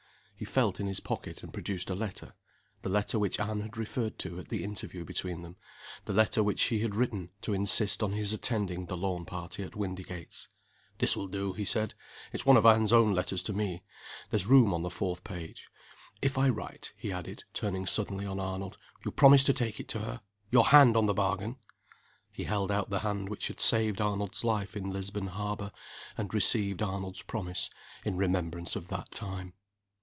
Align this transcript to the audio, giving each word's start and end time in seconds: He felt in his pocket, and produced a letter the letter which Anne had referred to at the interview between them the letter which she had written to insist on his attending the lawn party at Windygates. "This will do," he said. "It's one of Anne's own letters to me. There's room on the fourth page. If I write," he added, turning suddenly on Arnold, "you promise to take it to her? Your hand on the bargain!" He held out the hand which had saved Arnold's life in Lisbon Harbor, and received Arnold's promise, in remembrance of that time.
He 0.35 0.45
felt 0.45 0.79
in 0.79 0.87
his 0.87 0.99
pocket, 0.99 1.43
and 1.43 1.53
produced 1.53 1.91
a 1.91 1.93
letter 1.93 2.33
the 2.81 2.89
letter 2.89 3.19
which 3.19 3.39
Anne 3.39 3.61
had 3.61 3.77
referred 3.77 4.17
to 4.17 4.39
at 4.39 4.49
the 4.49 4.63
interview 4.63 5.05
between 5.05 5.41
them 5.43 5.55
the 6.05 6.13
letter 6.13 6.41
which 6.41 6.57
she 6.59 6.79
had 6.79 6.95
written 6.95 7.29
to 7.43 7.53
insist 7.53 8.01
on 8.01 8.13
his 8.13 8.33
attending 8.33 8.87
the 8.87 8.97
lawn 8.97 9.23
party 9.23 9.61
at 9.61 9.75
Windygates. 9.75 10.47
"This 10.97 11.15
will 11.15 11.27
do," 11.27 11.53
he 11.53 11.63
said. 11.63 11.93
"It's 12.33 12.43
one 12.43 12.57
of 12.57 12.65
Anne's 12.65 12.91
own 12.91 13.13
letters 13.13 13.43
to 13.43 13.53
me. 13.53 13.83
There's 14.31 14.47
room 14.47 14.73
on 14.73 14.81
the 14.81 14.89
fourth 14.89 15.23
page. 15.23 15.69
If 16.23 16.39
I 16.39 16.49
write," 16.49 16.93
he 16.97 17.11
added, 17.11 17.43
turning 17.53 17.85
suddenly 17.85 18.25
on 18.25 18.39
Arnold, 18.39 18.77
"you 19.05 19.11
promise 19.11 19.43
to 19.43 19.53
take 19.53 19.79
it 19.79 19.87
to 19.89 19.99
her? 19.99 20.21
Your 20.49 20.65
hand 20.65 20.97
on 20.97 21.05
the 21.05 21.13
bargain!" 21.13 21.57
He 22.31 22.45
held 22.45 22.71
out 22.71 22.89
the 22.89 23.01
hand 23.01 23.29
which 23.29 23.47
had 23.47 23.61
saved 23.61 24.01
Arnold's 24.01 24.43
life 24.43 24.75
in 24.75 24.89
Lisbon 24.89 25.27
Harbor, 25.27 25.71
and 26.17 26.33
received 26.33 26.81
Arnold's 26.81 27.21
promise, 27.21 27.69
in 28.03 28.17
remembrance 28.17 28.75
of 28.75 28.87
that 28.87 29.11
time. 29.11 29.53